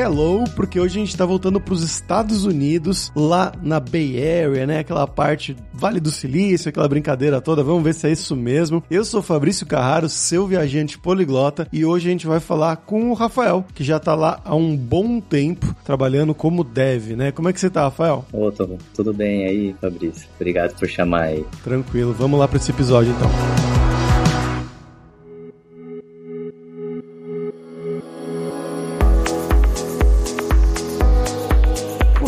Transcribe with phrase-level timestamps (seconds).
[0.00, 4.80] hello, porque hoje a gente tá voltando pros Estados Unidos, lá na Bay Area, né?
[4.80, 7.62] Aquela parte Vale do Silício, aquela brincadeira toda.
[7.62, 8.82] Vamos ver se é isso mesmo.
[8.90, 13.14] Eu sou Fabrício Carraro, seu viajante poliglota, e hoje a gente vai falar com o
[13.14, 17.32] Rafael, que já tá lá há um bom tempo trabalhando como dev, né?
[17.32, 18.24] Como é que você tá, Rafael?
[18.32, 20.28] Ô, tudo, tudo bem aí, Fabrício?
[20.36, 21.44] Obrigado por chamar aí.
[21.64, 23.75] Tranquilo, vamos lá para esse episódio então.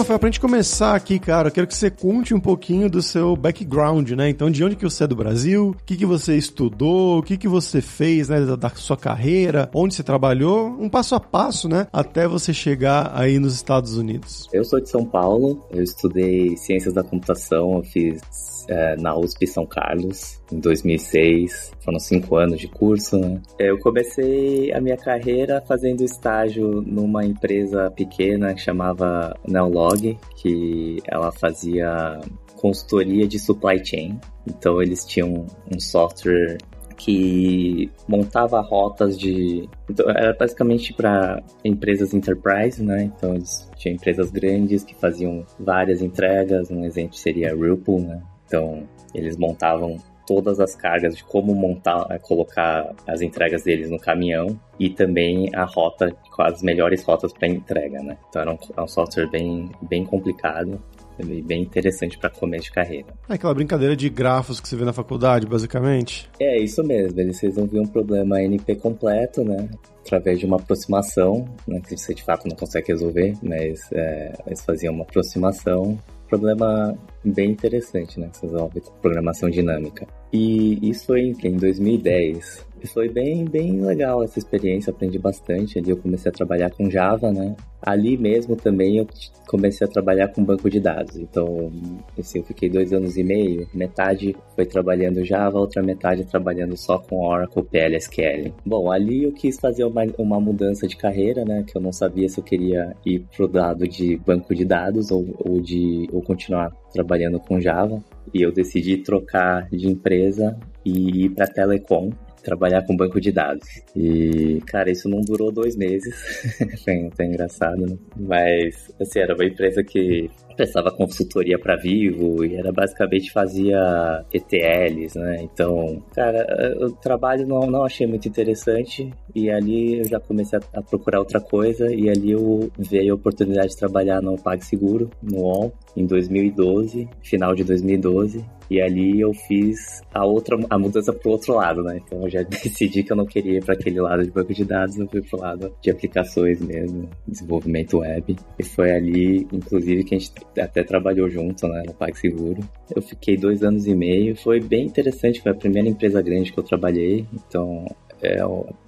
[0.09, 3.37] Rafael, pra gente começar aqui, cara, eu quero que você conte um pouquinho do seu
[3.37, 4.31] background, né?
[4.31, 7.37] Então, de onde que você é do Brasil, o que que você estudou, o que
[7.37, 11.69] que você fez, né, da, da sua carreira, onde você trabalhou, um passo a passo,
[11.69, 14.49] né, até você chegar aí nos Estados Unidos.
[14.51, 18.23] Eu sou de São Paulo, eu estudei Ciências da Computação, eu fiz
[18.69, 21.73] é, na USP São Carlos em 2006.
[21.81, 23.19] Foram cinco anos de curso.
[23.19, 23.41] Né?
[23.59, 31.33] Eu comecei a minha carreira fazendo estágio numa empresa pequena que chamava Neolog, que ela
[31.33, 32.21] fazia
[32.57, 34.21] consultoria de supply chain.
[34.47, 36.59] Então eles tinham um software
[36.99, 39.69] que montava rotas de.
[39.89, 43.05] Então, era basicamente para empresas enterprise, né?
[43.05, 46.71] Então eles tinham empresas grandes que faziam várias entregas.
[46.71, 48.21] Um exemplo seria a Whirlpool, né?
[48.49, 53.99] Então, eles montavam todas as cargas de como montar, eh, colocar as entregas deles no
[53.99, 58.19] caminhão e também a rota, com as melhores rotas para entrega, né?
[58.29, 60.79] Então era um, é um software bem, bem complicado
[61.19, 63.07] e bem interessante para começo de carreira.
[63.27, 66.29] É aquela brincadeira de grafos que você vê na faculdade, basicamente?
[66.39, 67.19] É, isso mesmo.
[67.19, 69.69] Eles resolviam um problema NP completo, né?
[70.01, 71.81] Através de uma aproximação, né?
[71.81, 77.51] Que você de fato não consegue resolver, mas é, eles faziam uma aproximação problema bem
[77.51, 78.31] interessante, né?
[78.41, 80.07] Resolve com programação dinâmica.
[80.33, 82.67] E isso foi em 2010.
[82.83, 85.79] E foi bem, bem legal essa experiência, aprendi bastante.
[85.79, 87.57] Ali eu comecei a trabalhar com Java, né?
[87.83, 89.07] Ali mesmo também eu
[89.47, 91.17] comecei a trabalhar com banco de dados.
[91.17, 91.73] Então,
[92.19, 93.69] assim, eu fiquei dois anos e meio.
[93.75, 98.53] Metade foi trabalhando Java, outra metade trabalhando só com Oracle PLSQL.
[98.65, 101.65] Bom, ali eu quis fazer uma, uma mudança de carreira, né?
[101.67, 105.27] Que eu não sabia se eu queria ir pro lado de banco de dados ou,
[105.39, 108.03] ou de ou continuar trabalhando com Java.
[108.33, 112.11] E eu decidi trocar de empresa e ir para Telecom,
[112.49, 113.69] trabalhar com banco de dados.
[113.95, 116.15] E, cara, isso não durou dois meses.
[116.85, 117.97] foi até engraçado, né?
[118.17, 125.15] Mas, assim, era uma empresa que prestava consultoria para Vivo e era basicamente fazia ETLs,
[125.15, 125.43] né?
[125.43, 130.81] Então, cara, o trabalho não, não achei muito interessante e ali eu já comecei a,
[130.81, 135.43] a procurar outra coisa e ali eu veio a oportunidade de trabalhar no PagSeguro, no
[135.43, 138.45] UOL, em 2012, final de 2012.
[138.71, 142.01] E ali eu fiz a outra a mudança pro outro lado, né?
[142.05, 144.65] Então eu já decidi que eu não queria ir para aquele lado de banco de
[144.65, 148.37] dados, eu fui pro lado de aplicações mesmo, desenvolvimento web.
[148.59, 152.63] E foi ali, inclusive, que a gente até trabalhou junto, né, no PagSeguro.
[152.95, 156.59] Eu fiquei dois anos e meio, foi bem interessante, foi a primeira empresa grande que
[156.59, 157.87] eu trabalhei, então
[158.23, 158.39] é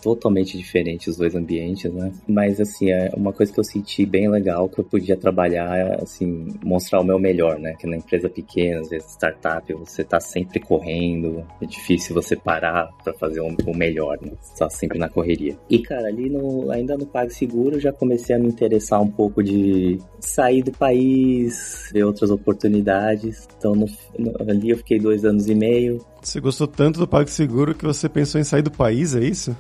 [0.03, 2.13] totalmente diferente os dois ambientes, né?
[2.27, 6.49] Mas assim, é uma coisa que eu senti bem legal que eu podia trabalhar, assim,
[6.65, 7.75] mostrar o meu melhor, né?
[7.79, 12.89] Que na empresa pequena, às vezes startup, você tá sempre correndo, é difícil você parar
[13.05, 14.33] para fazer o melhor, né?
[14.41, 15.57] Você tá sempre na correria.
[15.69, 19.43] E cara, ali no, ainda no PagSeguro eu já comecei a me interessar um pouco
[19.43, 23.47] de sair do país, ver outras oportunidades.
[23.57, 23.87] Então no,
[24.19, 28.09] no, ali eu fiquei dois anos e meio, você gostou tanto do PagSeguro que você
[28.09, 29.57] pensou em sair do país, é isso?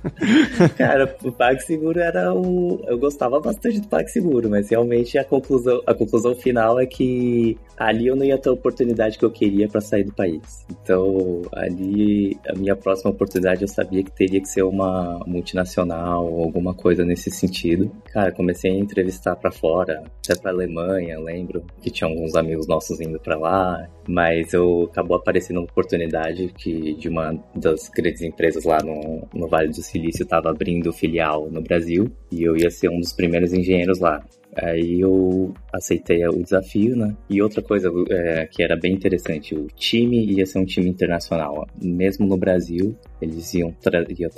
[0.76, 2.80] Cara, o PagSeguro era o...
[2.86, 8.08] Eu gostava bastante do PagSeguro, mas realmente a conclusão, a conclusão final é que ali
[8.08, 10.66] eu não ia ter a oportunidade que eu queria para sair do país.
[10.70, 16.42] Então, ali, a minha próxima oportunidade eu sabia que teria que ser uma multinacional ou
[16.42, 17.90] alguma coisa nesse sentido.
[18.12, 23.00] Cara, comecei a entrevistar para fora, até pra Alemanha, lembro que tinha alguns amigos nossos
[23.00, 28.64] indo para lá, mas eu acabou aparecendo uma oportunidade que de uma das grandes empresas
[28.64, 32.90] lá no, no Vale do Silício estava abrindo filial no Brasil e eu ia ser
[32.90, 34.20] um dos primeiros engenheiros lá.
[34.56, 37.16] Aí eu aceitei o desafio, né?
[37.28, 41.64] E outra coisa é, que era bem interessante, o time ia ser um time internacional.
[41.80, 43.72] Mesmo no Brasil, eles iam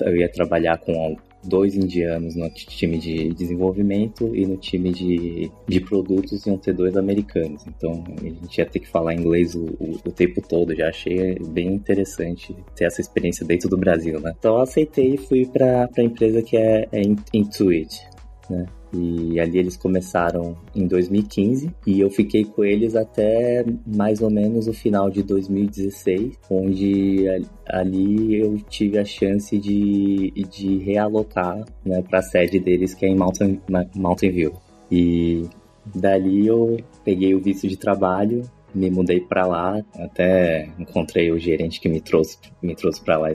[0.02, 5.80] eu ia trabalhar com dois indianos no time de desenvolvimento e no time de, de
[5.80, 7.64] produtos iam ter dois americanos.
[7.66, 10.74] Então a gente ia ter que falar inglês o, o, o tempo todo.
[10.74, 14.32] Já achei bem interessante ter essa experiência dentro do Brasil, né?
[14.38, 17.02] Então aceitei e fui para a empresa que é, é
[17.34, 18.00] Intuit,
[18.48, 18.66] né?
[18.92, 24.68] E ali eles começaram em 2015 e eu fiquei com eles até mais ou menos
[24.68, 27.24] o final de 2016, onde
[27.66, 33.08] ali eu tive a chance de, de realocar né, para a sede deles, que é
[33.08, 33.60] em Mountain,
[33.94, 34.52] Mountain View.
[34.90, 35.48] E
[35.94, 38.42] dali eu peguei o visto de trabalho
[38.74, 43.28] me mudei para lá, até encontrei o gerente que me trouxe, me trouxe para lá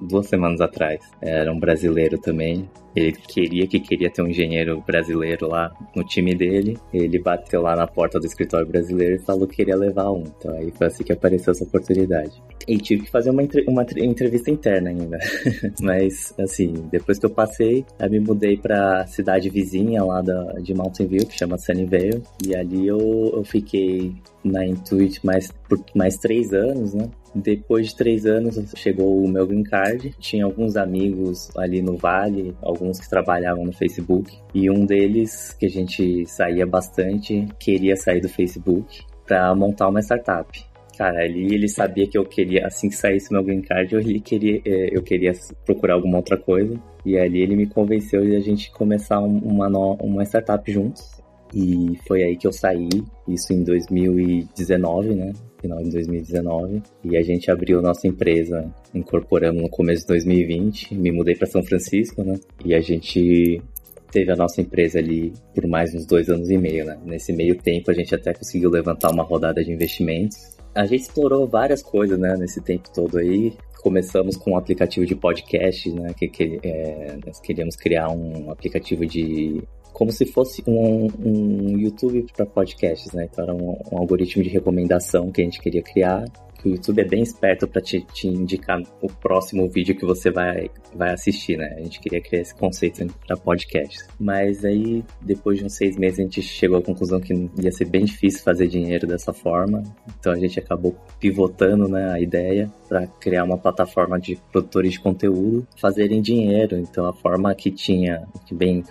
[0.00, 1.00] duas semanas atrás.
[1.20, 2.68] Era um brasileiro também.
[2.94, 6.78] Ele queria que queria ter um engenheiro brasileiro lá no time dele.
[6.92, 10.22] Ele bateu lá na porta do escritório brasileiro e falou que queria levar um.
[10.22, 12.42] Então aí foi assim que apareceu essa oportunidade.
[12.66, 15.18] E tive que fazer uma, uma entrevista interna ainda.
[15.82, 20.72] Mas, assim, depois que eu passei, eu me mudei pra cidade vizinha lá da, de
[20.72, 22.22] Mountain View, que chama Sunnyvale.
[22.46, 27.08] E ali eu, eu fiquei na Intuit mais, por mais três anos, né?
[27.34, 30.14] Depois de três anos chegou o meu green card.
[30.18, 34.32] Tinha alguns amigos ali no Vale, alguns que trabalhavam no Facebook.
[34.54, 40.00] E um deles, que a gente saía bastante, queria sair do Facebook para montar uma
[40.00, 40.64] startup.
[40.96, 44.60] Cara, ali ele sabia que eu queria, assim que saísse meu green card, eu queria,
[44.64, 45.32] é, eu queria
[45.64, 46.80] procurar alguma outra coisa.
[47.04, 51.23] E ali ele me convenceu de a gente começar uma, uma startup juntos.
[51.54, 52.88] E foi aí que eu saí,
[53.28, 55.32] isso em 2019, né?
[55.60, 56.82] Final de 2019.
[57.04, 60.96] E a gente abriu nossa empresa, incorporamos no começo de 2020.
[60.96, 62.40] Me mudei para São Francisco, né?
[62.64, 63.62] E a gente
[64.10, 66.98] teve a nossa empresa ali por mais uns dois anos e meio, né?
[67.04, 70.36] Nesse meio tempo a gente até conseguiu levantar uma rodada de investimentos.
[70.74, 72.36] A gente explorou várias coisas, né?
[72.36, 76.12] Nesse tempo todo aí começamos com um aplicativo de podcast, né?
[76.18, 79.62] Que, que é, nós queríamos criar um aplicativo de
[79.94, 83.28] como se fosse um, um YouTube para podcasts, né?
[83.30, 86.24] Então era um, um algoritmo de recomendação que a gente queria criar
[86.68, 90.70] o YouTube é bem esperto para te, te, indicar o próximo vídeo que você vai,
[90.94, 91.74] vai assistir, né?
[91.76, 94.04] A gente queria criar esse conceito para podcast.
[94.18, 97.86] Mas aí, depois de uns seis meses, a gente chegou à conclusão que ia ser
[97.86, 99.82] bem difícil fazer dinheiro dessa forma.
[100.18, 105.00] Então a gente acabou pivotando né, a ideia para criar uma plataforma de produtores de
[105.00, 106.76] conteúdo fazerem dinheiro.
[106.78, 108.82] Então a forma que tinha, que bem,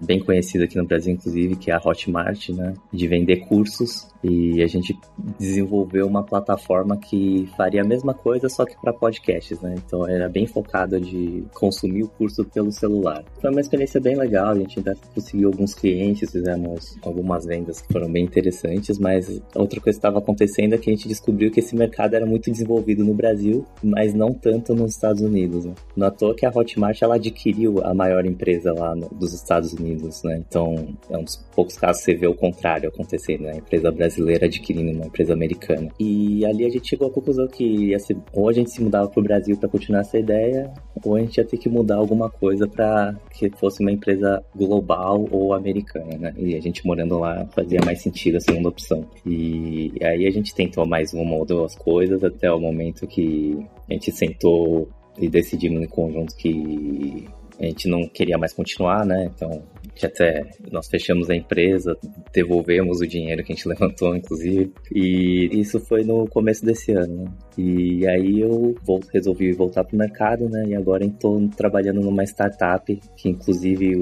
[0.00, 2.74] bem conhecida aqui no Brasil, inclusive, que é a Hotmart, né?
[2.92, 4.11] De vender cursos.
[4.22, 4.96] E a gente
[5.38, 9.74] desenvolveu uma plataforma que faria a mesma coisa, só que para podcasts, né?
[9.84, 13.24] Então era bem focado de consumir o curso pelo celular.
[13.40, 17.92] Foi uma experiência bem legal, a gente ainda conseguiu alguns clientes, fizemos algumas vendas que
[17.92, 21.58] foram bem interessantes, mas outra coisa que estava acontecendo é que a gente descobriu que
[21.58, 25.64] esse mercado era muito desenvolvido no Brasil, mas não tanto nos Estados Unidos.
[25.64, 25.74] Né?
[25.96, 29.72] Não à toa que a Hotmart ela adquiriu a maior empresa lá no, dos Estados
[29.72, 30.42] Unidos, né?
[30.46, 30.74] Então
[31.10, 33.52] é um dos poucos casos que você vê o contrário acontecendo, né?
[33.52, 34.11] A empresa brasileira
[34.44, 35.88] adquirindo uma empresa americana.
[35.98, 39.56] E ali a gente chegou conclusão que ser, ou a gente se mudava pro Brasil
[39.56, 40.72] para continuar essa ideia,
[41.04, 45.26] ou a gente ia ter que mudar alguma coisa para que fosse uma empresa global
[45.30, 46.34] ou americana, né?
[46.36, 49.04] E a gente morando lá fazia mais sentido a segunda opção.
[49.24, 53.92] E aí a gente tentou mais uma ou duas coisas até o momento que a
[53.92, 54.88] gente sentou
[55.18, 57.26] e decidimos em conjunto que
[57.62, 59.30] a gente não queria mais continuar, né?
[59.34, 59.62] Então
[60.02, 61.96] até nós fechamos a empresa,
[62.32, 64.72] devolvemos o dinheiro que a gente levantou, inclusive.
[64.92, 67.24] E isso foi no começo desse ano.
[67.24, 67.32] Né?
[67.58, 68.74] E aí eu
[69.12, 70.64] resolvi voltar para o mercado, né?
[70.68, 73.96] E agora estou trabalhando numa startup, que inclusive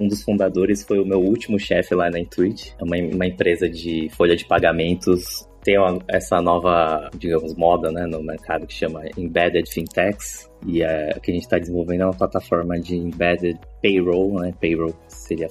[0.00, 2.74] um dos fundadores foi o meu último chefe lá na Intuit.
[2.80, 5.74] É uma, uma empresa de folha de pagamentos tem
[6.08, 10.47] essa nova, digamos, moda né, no mercado que chama Embedded Fintechs.
[10.66, 14.52] E o que a gente está desenvolvendo é uma plataforma de Embedded Payroll, né?
[14.60, 15.48] Payroll seria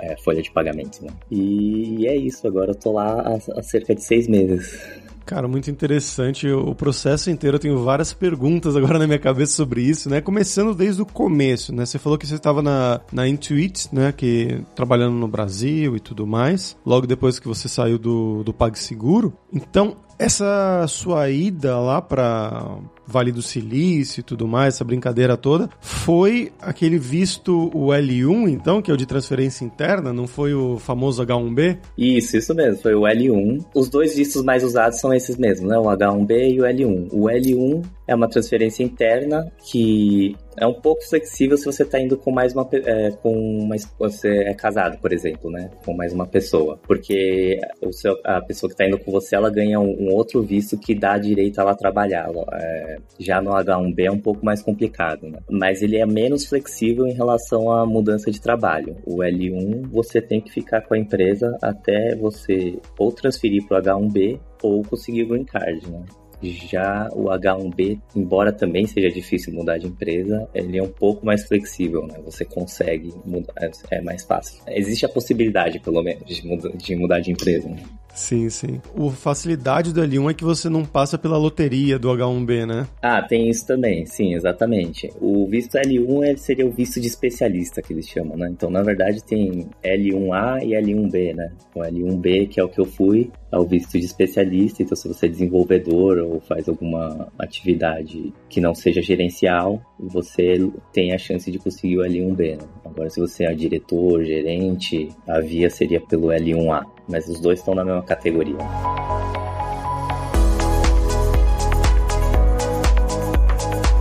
[0.00, 1.10] é, folha de pagamento, né?
[1.30, 5.04] E é isso, agora eu tô lá há, há cerca de seis meses.
[5.26, 7.56] Cara, muito interessante o processo inteiro.
[7.56, 10.20] Eu tenho várias perguntas agora na minha cabeça sobre isso, né?
[10.20, 11.86] Começando desde o começo, né?
[11.86, 14.12] Você falou que você estava na, na Intuit, né?
[14.12, 16.76] Que trabalhando no Brasil e tudo mais.
[16.84, 19.32] Logo depois que você saiu do, do PagSeguro.
[19.50, 25.68] Então, essa sua ida lá para Vale do Silício e tudo mais, essa brincadeira toda,
[25.80, 30.78] foi aquele visto o L1, então, que é o de transferência interna, não foi o
[30.78, 31.78] famoso H1B?
[31.96, 33.64] Isso, isso mesmo, foi o L1.
[33.74, 35.78] Os dois vistos mais usados são esses mesmos, né?
[35.78, 37.08] O H1B e o L1.
[37.12, 42.16] O L1 é uma transferência interna que é um pouco flexível se você está indo
[42.16, 46.26] com mais uma é, com uma você é casado, por exemplo, né, com mais uma
[46.26, 50.14] pessoa, porque o seu, a pessoa que está indo com você ela ganha um, um,
[50.14, 52.30] outro visto que dá direito a ela trabalhar.
[52.52, 55.38] É, já no H1B é um pouco mais complicado, né?
[55.50, 58.96] mas ele é menos flexível em relação à mudança de trabalho.
[59.04, 63.82] O L1 você tem que ficar com a empresa até você ou transferir para o
[63.82, 66.02] H1B ou conseguir o green card, né?
[66.42, 71.44] Já o H1B, embora também seja difícil mudar de empresa, ele é um pouco mais
[71.46, 72.18] flexível, né?
[72.24, 73.54] Você consegue mudar,
[73.90, 74.60] é mais fácil.
[74.68, 77.68] Existe a possibilidade, pelo menos, de mudar de, mudar de empresa.
[77.68, 77.82] Né?
[78.14, 78.80] Sim, sim.
[78.96, 82.86] A facilidade do L1 é que você não passa pela loteria do H1B, né?
[83.02, 85.10] Ah, tem isso também, sim, exatamente.
[85.20, 88.48] O visto L1 ele seria o visto de especialista que eles chamam, né?
[88.50, 91.52] Então, na verdade, tem L1A e L1B, né?
[91.74, 94.82] O L1B, que é o que eu fui, é o visto de especialista.
[94.82, 100.58] Então, se você é desenvolvedor ou faz alguma atividade que não seja gerencial, você
[100.92, 102.68] tem a chance de conseguir o L1B, né?
[102.84, 106.93] Agora, se você é diretor, gerente, a via seria pelo L1A.
[107.08, 108.58] Mas os dois estão na mesma categoria.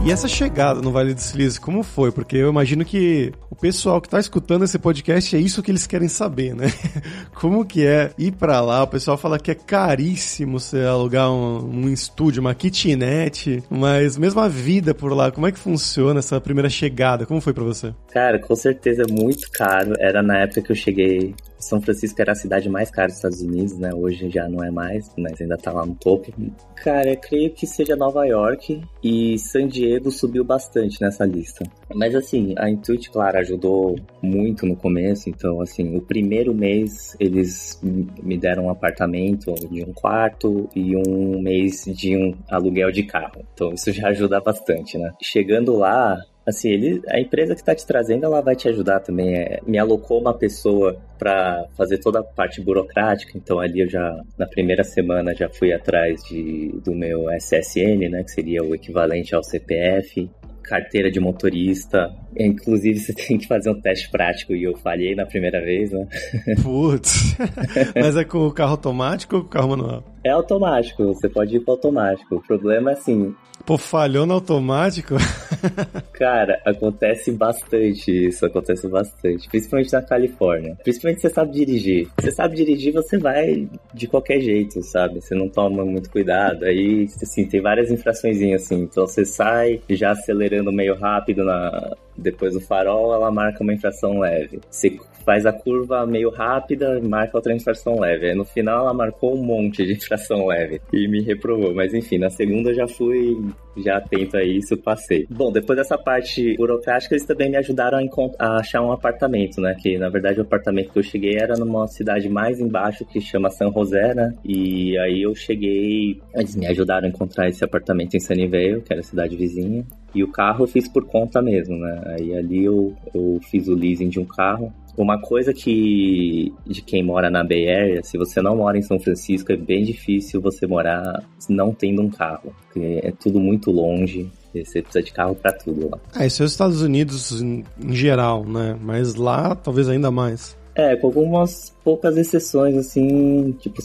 [0.05, 2.11] E essa chegada no Vale do Silício, como foi?
[2.11, 5.87] Porque eu imagino que o pessoal que está escutando esse podcast é isso que eles
[5.87, 6.65] querem saber, né?
[7.33, 8.83] Como que é ir para lá?
[8.83, 14.41] O pessoal fala que é caríssimo você alugar um, um estúdio, uma kitnet, mas mesmo
[14.41, 17.25] a vida por lá, como é que funciona essa primeira chegada?
[17.25, 17.93] Como foi para você?
[18.11, 19.93] Cara, com certeza muito caro.
[19.99, 23.41] Era na época que eu cheguei são Francisco era a cidade mais cara dos Estados
[23.41, 23.93] Unidos, né?
[23.93, 26.31] Hoje já não é mais, mas ainda tá lá no topo.
[26.75, 31.65] Cara, eu creio que seja Nova York e San Diego subiu bastante nessa lista.
[31.93, 35.29] Mas assim, a Intuit, claro, ajudou muito no começo.
[35.29, 41.41] Então, assim, o primeiro mês eles me deram um apartamento de um quarto e um
[41.41, 43.45] mês de um aluguel de carro.
[43.53, 45.11] Então, isso já ajuda bastante, né?
[45.21, 49.35] Chegando lá, Assim, ele, a empresa que está te trazendo, ela vai te ajudar também.
[49.35, 54.21] É, me alocou uma pessoa para fazer toda a parte burocrática, então ali eu já,
[54.37, 59.33] na primeira semana, já fui atrás de, do meu SSN, né, que seria o equivalente
[59.33, 60.29] ao CPF,
[60.63, 62.09] carteira de motorista.
[62.37, 66.07] Inclusive, você tem que fazer um teste prático e eu falhei na primeira vez, né?
[66.63, 67.37] Putz,
[67.95, 70.03] mas é com o carro automático ou com o carro manual?
[70.23, 72.35] É automático, você pode ir para automático.
[72.35, 75.15] O problema é assim, Pô, falhou no automático?
[76.13, 79.47] Cara, acontece bastante isso, acontece bastante.
[79.47, 80.77] Principalmente na Califórnia.
[80.83, 82.07] Principalmente se você sabe dirigir.
[82.19, 85.21] Se você sabe dirigir, você vai de qualquer jeito, sabe?
[85.21, 86.65] Você não toma muito cuidado.
[86.65, 88.81] Aí, assim, tem várias infrações assim.
[88.81, 94.19] Então você sai já acelerando meio rápido na, depois do farol, ela marca uma infração
[94.19, 94.59] leve.
[94.69, 98.27] Você faz a curva meio rápida, marca outra infração leve.
[98.27, 101.73] Aí no final ela marcou um monte de infração leve e me reprovou.
[101.73, 103.37] Mas enfim, na segunda eu já fui
[103.77, 105.25] já atento a isso, passei.
[105.29, 109.75] Bom, depois dessa parte burocrática, eles também me ajudaram a, a, achar um apartamento, né?
[109.81, 113.49] Que na verdade o apartamento que eu cheguei era numa cidade mais embaixo que chama
[113.49, 114.33] San José, né?
[114.45, 118.99] E aí eu cheguei, eles me ajudaram a encontrar esse apartamento em Sunnyvale, que era
[118.99, 119.83] a cidade vizinha.
[120.13, 122.01] E o carro eu fiz por conta mesmo, né?
[122.05, 124.71] Aí ali eu, eu fiz o leasing de um carro.
[124.95, 128.99] Uma coisa que de quem mora na Bay Area, se você não mora em São
[128.99, 134.29] Francisco, é bem difícil você morar não tendo um carro, porque é tudo muito longe.
[134.53, 135.97] Você precisa de carro para tudo lá.
[136.13, 138.77] Ah, isso é os Estados Unidos em, em geral, né?
[138.79, 140.55] Mas lá talvez ainda mais.
[140.75, 143.79] É, com algumas poucas exceções, assim, tipo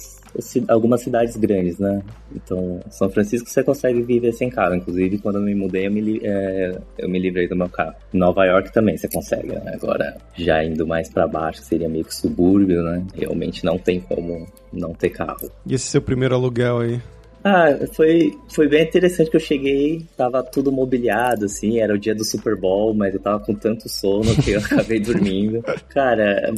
[0.69, 2.03] algumas cidades grandes, né?
[2.35, 4.75] Então, São Francisco você consegue viver sem carro.
[4.75, 7.95] Inclusive, quando eu me mudei, eu me, é, eu me livrei do meu carro.
[8.13, 9.73] Nova York também você consegue, né?
[9.75, 13.05] Agora, já indo mais para baixo, seria meio que subúrbio, né?
[13.15, 15.51] Realmente não tem como não ter carro.
[15.67, 17.01] E esse seu primeiro aluguel aí?
[17.45, 22.15] Ah, foi, foi bem interessante que eu cheguei, tava tudo mobiliado, assim, era o dia
[22.15, 25.63] do Super Bowl, mas eu tava com tanto sono que eu acabei dormindo.
[25.89, 26.53] Cara,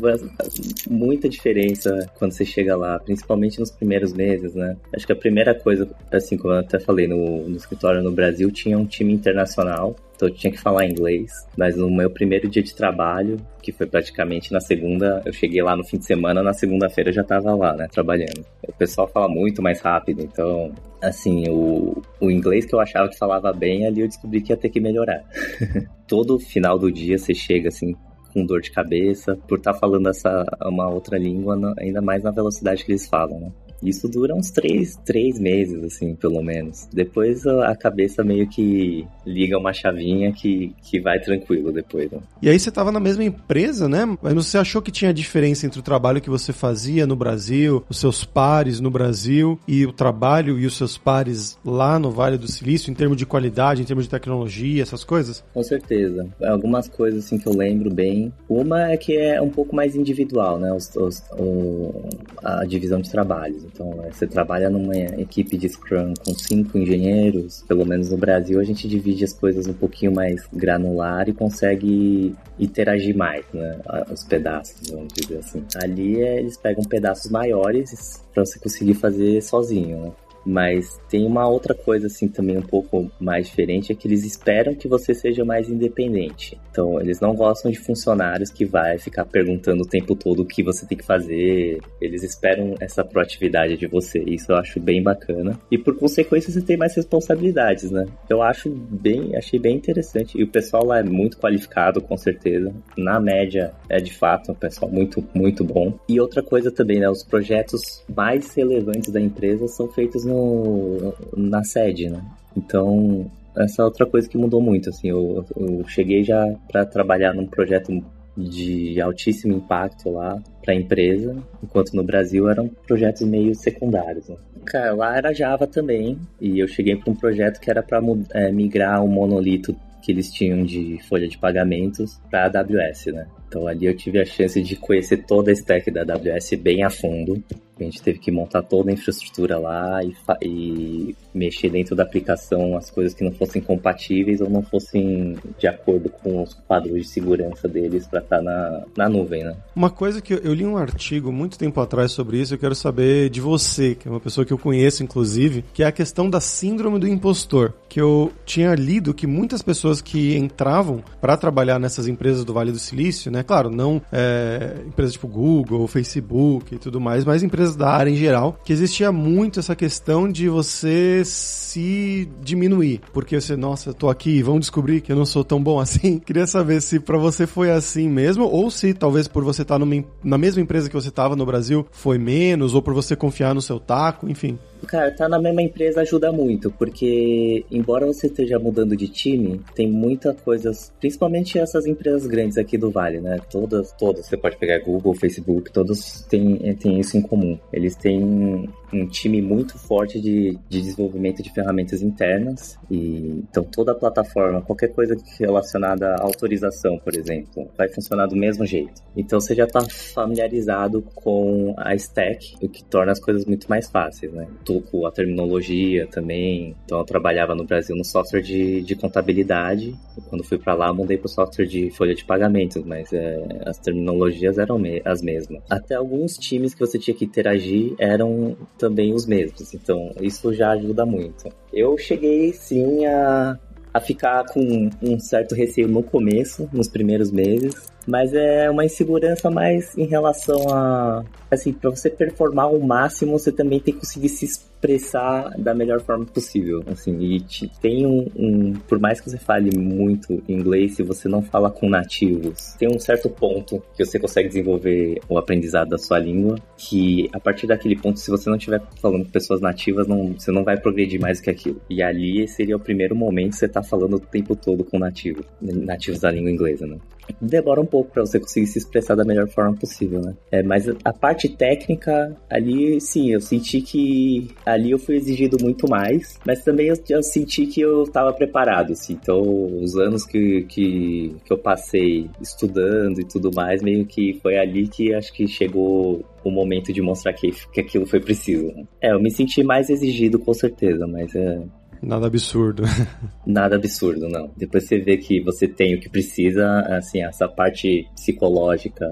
[0.88, 4.76] muita diferença quando você chega lá, principalmente nos primeiros meses, né?
[4.94, 8.50] Acho que a primeira coisa, assim, como eu até falei, no, no escritório no Brasil
[8.50, 11.32] tinha um time internacional, então eu tinha que falar inglês.
[11.56, 15.74] Mas no meu primeiro dia de trabalho, que foi praticamente na segunda, eu cheguei lá
[15.74, 18.44] no fim de semana, na segunda-feira eu já tava lá, né, trabalhando.
[18.68, 20.69] O pessoal fala muito mais rápido, então,
[21.02, 24.56] assim, o, o inglês que eu achava que falava bem, ali eu descobri que ia
[24.56, 25.22] ter que melhorar.
[26.06, 27.94] Todo final do dia você chega assim,
[28.32, 32.30] com dor de cabeça por estar tá falando essa uma outra língua, ainda mais na
[32.30, 33.52] velocidade que eles falam, né?
[33.82, 36.88] Isso dura uns três, três meses, assim, pelo menos.
[36.92, 42.10] Depois a cabeça meio que liga uma chavinha que, que vai tranquilo depois.
[42.10, 42.18] Né?
[42.42, 44.06] E aí você tava na mesma empresa, né?
[44.22, 47.98] Mas você achou que tinha diferença entre o trabalho que você fazia no Brasil, os
[47.98, 52.48] seus pares no Brasil e o trabalho e os seus pares lá no Vale do
[52.48, 55.44] Silício, em termos de qualidade, em termos de tecnologia, essas coisas?
[55.54, 56.26] Com certeza.
[56.42, 58.32] Algumas coisas, assim, que eu lembro bem.
[58.48, 60.72] Uma é que é um pouco mais individual, né?
[60.72, 62.08] Os, os, o,
[62.42, 63.64] a divisão de trabalhos.
[63.72, 68.60] Então, é, você trabalha numa equipe de Scrum com cinco engenheiros, pelo menos no Brasil,
[68.60, 73.80] a gente divide as coisas um pouquinho mais granular e consegue interagir mais, né?
[74.10, 75.64] Os pedaços, vamos dizer assim.
[75.82, 80.12] Ali é, eles pegam pedaços maiores para você conseguir fazer sozinho, né?
[80.44, 84.74] Mas tem uma outra coisa assim também um pouco mais diferente, é que eles esperam
[84.74, 86.58] que você seja mais independente.
[86.70, 90.62] Então, eles não gostam de funcionários que vai ficar perguntando o tempo todo o que
[90.62, 91.80] você tem que fazer.
[92.00, 94.20] Eles esperam essa proatividade de você.
[94.20, 95.58] Isso eu acho bem bacana.
[95.70, 98.06] E por consequência, você tem mais responsabilidades, né?
[98.28, 100.38] Eu acho bem, achei bem interessante.
[100.38, 102.72] E o pessoal lá é muito qualificado, com certeza.
[102.96, 105.98] Na média, é de fato um pessoal muito, muito bom.
[106.08, 107.10] E outra coisa também, né?
[107.10, 112.22] Os projetos mais relevantes da empresa são feitos no, na sede, né?
[112.56, 117.34] Então, essa é outra coisa que mudou muito, assim, eu, eu cheguei já para trabalhar
[117.34, 118.02] num projeto
[118.36, 124.28] de altíssimo impacto lá para a empresa, enquanto no Brasil eram projetos meio secundários.
[124.28, 124.36] Né?
[124.64, 128.00] Cara, lá era Java também, e eu cheguei para um projeto que era para
[128.32, 133.26] é, migrar o monolito que eles tinham de folha de pagamentos para AWS, né?
[133.46, 136.88] Então ali eu tive a chance de conhecer toda a stack da AWS bem a
[136.88, 137.42] fundo.
[137.80, 142.76] A gente teve que montar toda a infraestrutura lá e, e, mexer dentro da aplicação
[142.76, 147.08] as coisas que não fossem compatíveis ou não fossem de acordo com os padrões de
[147.08, 149.56] segurança deles para estar tá na, na nuvem, né?
[149.74, 153.30] Uma coisa que eu, li um artigo muito tempo atrás sobre isso, eu quero saber
[153.30, 156.40] de você, que é uma pessoa que eu conheço inclusive, que é a questão da
[156.40, 162.06] síndrome do impostor, que eu tinha lido que muitas pessoas que entravam para trabalhar nessas
[162.08, 163.42] empresas do Vale do Silício, né?
[163.42, 168.16] Claro, não é, empresas tipo Google, Facebook e tudo mais, mas empresas da área em
[168.16, 173.00] geral, que existia muito essa questão de você se diminuir.
[173.12, 176.18] Porque você, nossa, tô aqui, vão descobrir que eu não sou tão bom assim.
[176.24, 179.86] Queria saber se para você foi assim mesmo, ou se talvez por você estar tá
[180.22, 183.62] na mesma empresa que você estava no Brasil foi menos, ou por você confiar no
[183.62, 184.58] seu taco, enfim.
[184.86, 189.88] Cara, tá na mesma empresa ajuda muito, porque embora você esteja mudando de time, tem
[189.88, 193.38] muita coisas, principalmente essas empresas grandes aqui do Vale, né?
[193.50, 197.58] Todas, todas, você pode pegar Google, Facebook, todos têm, têm isso em comum.
[197.72, 203.92] Eles têm um time muito forte de, de desenvolvimento de ferramentas internas e então toda
[203.92, 209.02] a plataforma, qualquer coisa relacionada à autorização, por exemplo, vai funcionar do mesmo jeito.
[209.16, 213.88] Então você já está familiarizado com a stack, o que torna as coisas muito mais
[213.88, 214.46] fáceis, né?
[214.90, 216.76] Com a terminologia também.
[216.84, 219.94] Então eu trabalhava no Brasil no software de, de contabilidade.
[220.28, 223.78] Quando fui para lá, mudei para o software de folha de pagamentos, mas é, as
[223.78, 225.62] terminologias eram me as mesmas.
[225.68, 229.74] Até alguns times que você tinha que interagir eram também os mesmos.
[229.74, 231.48] Então, isso já ajuda muito.
[231.72, 233.58] Eu cheguei sim a,
[233.92, 239.50] a ficar com um certo receio no começo, nos primeiros meses, mas é uma insegurança
[239.50, 241.22] mais em relação a.
[241.50, 244.44] Assim, para você performar ao máximo, você também tem que conseguir se
[244.80, 246.82] expressar da melhor forma possível.
[246.86, 251.28] Assim, e te, tem um, um, Por mais que você fale muito inglês, se você
[251.28, 255.98] não fala com nativos, tem um certo ponto que você consegue desenvolver o aprendizado da
[255.98, 260.06] sua língua, que a partir daquele ponto, se você não estiver falando com pessoas nativas,
[260.06, 261.80] não, você não vai progredir mais que aquilo.
[261.88, 265.44] E ali seria o primeiro momento que você tá falando o tempo todo com nativos,
[265.60, 266.96] nativos da língua inglesa, né?
[267.40, 270.34] Demora um pouco para você conseguir se expressar da melhor forma possível, né?
[270.50, 275.88] É, mas a parte técnica, ali, sim, eu senti que ali eu fui exigido muito
[275.88, 279.14] mais, mas também eu, eu senti que eu estava preparado, assim.
[279.20, 284.58] Então, os anos que, que, que eu passei estudando e tudo mais, meio que foi
[284.58, 288.66] ali que acho que chegou o momento de mostrar que, que aquilo foi preciso.
[288.68, 288.84] Né?
[289.00, 291.60] É, eu me senti mais exigido, com certeza, mas é,
[292.02, 292.82] Nada absurdo.
[293.46, 294.50] Nada absurdo, não.
[294.56, 299.06] Depois você vê que você tem o que precisa, assim, essa parte psicológica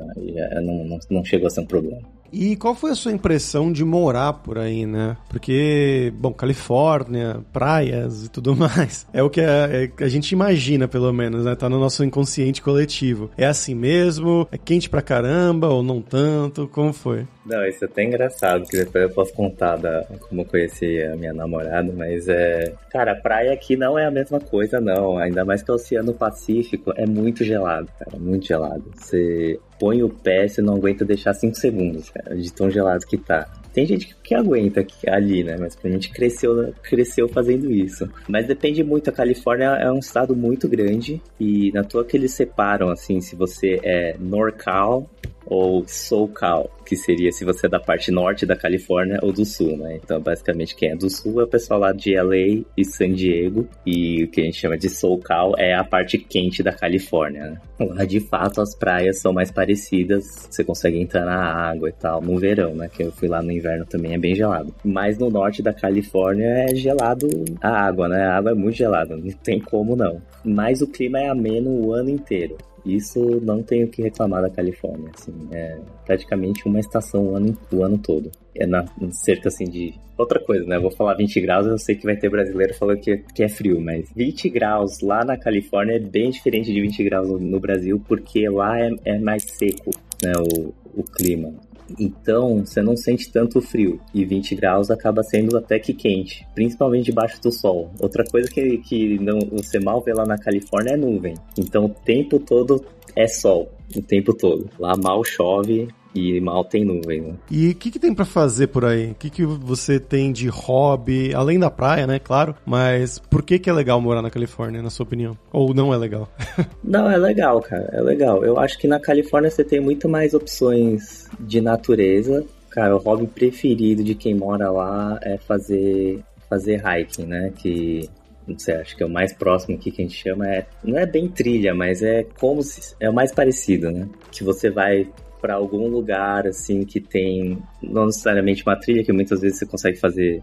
[0.62, 2.03] não, não, não chegou a ser um problema.
[2.33, 5.17] E qual foi a sua impressão de morar por aí, né?
[5.29, 10.87] Porque, bom, Califórnia, praias e tudo mais, é o que a, é, a, gente imagina,
[10.87, 11.55] pelo menos, né?
[11.55, 13.31] Tá no nosso inconsciente coletivo.
[13.37, 14.47] É assim mesmo?
[14.53, 16.69] É quente pra caramba ou não tanto?
[16.69, 17.27] Como foi?
[17.45, 21.17] Não, isso é até engraçado, que depois eu posso contar da, como eu conheci a
[21.17, 22.75] minha namorada, mas é.
[22.91, 25.17] Cara, praia aqui não é a mesma coisa, não.
[25.17, 28.85] Ainda mais que o Oceano Pacífico é muito gelado, cara, muito gelado.
[28.95, 33.17] Você põe o pé, você não aguenta deixar 5 segundos, cara, de tão gelado que
[33.17, 33.49] tá.
[33.73, 35.57] Tem gente que aguenta ali, né?
[35.59, 38.09] Mas a gente cresceu, cresceu fazendo isso.
[38.29, 39.09] Mas depende muito.
[39.09, 43.37] A Califórnia é um estado muito grande e na toa que eles separam, assim, se
[43.37, 45.09] você é NorCal
[45.49, 49.77] ou SoCal, que seria se você é da parte norte da Califórnia ou do sul,
[49.77, 49.99] né?
[50.03, 53.67] Então, basicamente, quem é do sul é o pessoal lá de LA e San Diego,
[53.85, 57.61] e o que a gente chama de SoCal é a parte quente da Califórnia, né?
[57.81, 62.21] Lá, de fato, as praias são mais parecidas, você consegue entrar na água e tal,
[62.21, 62.89] no verão, né?
[62.89, 64.75] Que eu fui lá no inverno também, é bem gelado.
[64.85, 67.29] Mas no norte da Califórnia é gelado
[67.63, 68.27] a água, né?
[68.27, 70.21] A água é muito gelada, não tem como não.
[70.45, 72.57] Mas o clima é ameno o ano inteiro.
[72.94, 77.83] Isso não tenho que reclamar da Califórnia, assim, é praticamente uma estação o ano, o
[77.83, 78.31] ano todo.
[78.55, 80.79] É na cerca assim de outra coisa, né?
[80.79, 83.81] vou falar 20 graus, eu sei que vai ter brasileiro falando que, que é frio,
[83.81, 88.48] mas 20 graus lá na Califórnia é bem diferente de 20 graus no Brasil, porque
[88.48, 89.90] lá é, é mais seco,
[90.22, 90.33] né?
[90.37, 91.55] O, o clima.
[91.98, 94.01] Então, você não sente tanto frio.
[94.12, 97.90] E 20 graus acaba sendo até que quente, principalmente debaixo do sol.
[98.01, 101.35] Outra coisa que, que não, você mal vê lá na Califórnia é nuvem.
[101.57, 102.85] Então, o tempo todo
[103.16, 103.70] é sol.
[103.96, 104.68] O tempo todo.
[104.79, 107.21] Lá mal chove, e mal tem nuvem.
[107.21, 107.35] Né?
[107.51, 109.12] E o que, que tem para fazer por aí?
[109.12, 112.18] O que, que você tem de hobby, além da praia, né?
[112.18, 115.37] Claro, mas por que, que é legal morar na Califórnia, na sua opinião?
[115.53, 116.29] Ou não é legal?
[116.83, 118.44] não, é legal, cara, é legal.
[118.44, 122.44] Eu acho que na Califórnia você tem muito mais opções de natureza.
[122.71, 127.53] Cara, o hobby preferido de quem mora lá é fazer fazer hiking, né?
[127.57, 128.09] Que
[128.47, 130.99] não sei, acho que é o mais próximo aqui que a gente chama é não
[130.99, 134.09] é bem trilha, mas é como se é o mais parecido, né?
[134.33, 135.07] Que você vai
[135.40, 139.98] para algum lugar assim que tem não necessariamente uma trilha que muitas vezes você consegue
[139.98, 140.42] fazer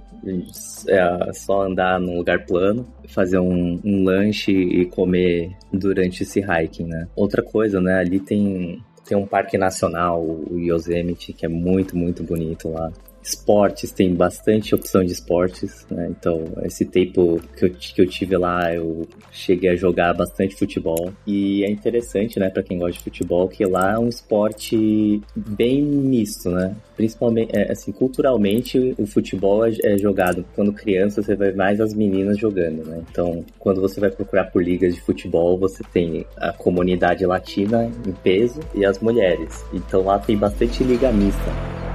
[0.88, 6.88] é, só andar num lugar plano fazer um, um lanche e comer durante esse hiking
[6.88, 7.08] né?
[7.15, 12.23] Outra coisa né ali tem tem um parque nacional o Yosemite que é muito muito
[12.23, 12.91] bonito lá
[13.26, 16.08] esportes, tem bastante opção de esportes, né?
[16.12, 21.12] Então, esse tempo que eu, que eu tive lá, eu cheguei a jogar bastante futebol.
[21.26, 25.82] E é interessante, né, para quem gosta de futebol, que lá é um esporte bem
[25.82, 26.76] misto, né?
[26.96, 30.46] Principalmente, é, assim, culturalmente, o futebol é, é jogado.
[30.56, 33.02] Quando criança, você vai mais as meninas jogando, né?
[33.10, 38.12] Então, quando você vai procurar por ligas de futebol, você tem a comunidade latina em
[38.12, 39.66] peso e as mulheres.
[39.74, 41.94] Então, lá tem bastante liga mista.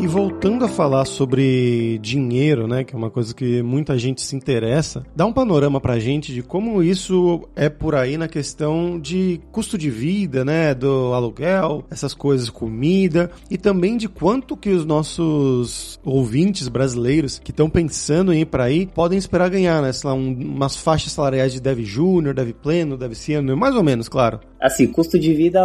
[0.00, 4.34] E voltando a falar sobre dinheiro, né, que é uma coisa que muita gente se
[4.34, 9.42] interessa, dá um panorama pra gente de como isso é por aí na questão de
[9.52, 14.86] custo de vida, né, do aluguel, essas coisas, comida, e também de quanto que os
[14.86, 20.08] nossos ouvintes brasileiros que estão pensando em ir para aí podem esperar ganhar, né, sei
[20.08, 24.08] lá, um, umas faixas salariais de dev júnior, dev pleno, dev sênior, mais ou menos,
[24.08, 24.40] claro.
[24.58, 25.60] Assim, custo de vida,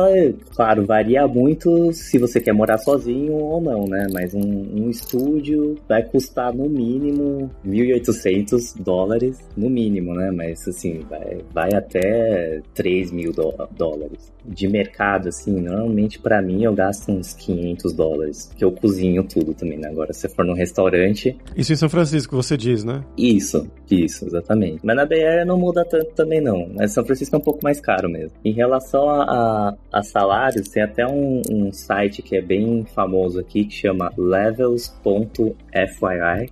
[0.56, 4.90] claro, varia muito se você quer morar sozinho ou não, né, mas mas um, um
[4.90, 10.32] estúdio vai custar no mínimo 1.800 dólares, no mínimo, né?
[10.32, 13.32] Mas assim, vai, vai até 3 mil
[13.78, 14.34] dólares.
[14.44, 19.54] De mercado, assim, normalmente para mim eu gasto uns 500 dólares, que eu cozinho tudo
[19.54, 19.90] também, né?
[19.90, 21.38] Agora, se for num restaurante...
[21.56, 23.04] Isso em São Francisco, você diz, né?
[23.18, 24.80] Isso, isso, exatamente.
[24.84, 26.68] Mas na BR não muda tanto também, não.
[26.76, 28.32] Mas São Francisco é um pouco mais caro mesmo.
[28.44, 33.40] Em relação a, a, a salários, tem até um, um site que é bem famoso
[33.40, 35.56] aqui, que chama levels.fyi.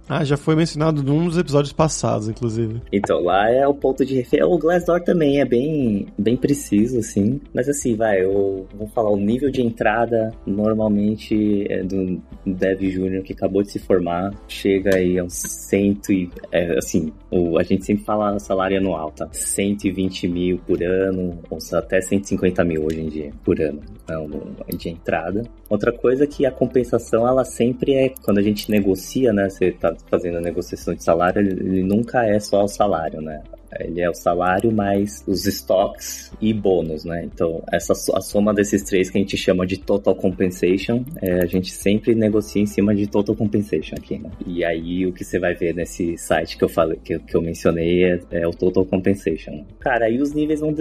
[0.07, 2.81] Ah, já foi mencionado num dos episódios passados, inclusive.
[2.91, 4.47] Então, lá é o ponto de referência.
[4.47, 7.39] O Glassdoor também é bem, bem preciso, assim.
[7.53, 13.23] Mas assim, vai, eu vou falar, o nível de entrada normalmente é do Dev Júnior
[13.23, 16.29] que acabou de se formar, chega aí a uns cento e...
[16.51, 19.27] É, assim, o, a gente sempre fala salário anual, tá?
[19.31, 24.29] 120 mil por ano, ou até 150 mil hoje em dia, por ano, não,
[24.77, 25.43] de entrada.
[25.69, 29.71] Outra coisa é que a compensação, ela sempre é, quando a gente negocia, né, você
[29.71, 33.41] tá fazendo a negociação de salário, ele nunca é só o salário, né?
[33.79, 37.23] Ele é o salário mais os estoques e bônus, né?
[37.25, 41.45] Então, essa a soma desses três que a gente chama de total compensation, é, a
[41.45, 44.29] gente sempre negocia em cima de total compensation aqui, né?
[44.45, 47.41] E aí o que você vai ver nesse site que eu falei, que, que eu
[47.41, 49.65] mencionei é, é, o total compensation.
[49.79, 50.73] Cara, aí os níveis vão,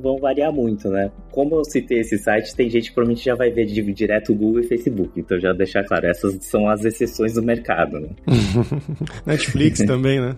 [0.00, 1.10] vão, variar muito, né?
[1.30, 4.64] Como eu citei esse site, tem gente que provavelmente já vai ver direto Google e
[4.64, 5.18] Facebook.
[5.18, 8.08] Então já deixar claro, essas são as exceções do mercado, né?
[9.26, 10.36] Netflix também, né?